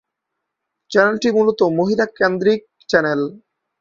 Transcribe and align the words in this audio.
চ্যানেলটি 0.91 1.29
মূলত 1.31 1.59
মহিলা 1.79 2.05
কেন্দ্রিক 2.17 2.59
চ্যানেল। 2.89 3.21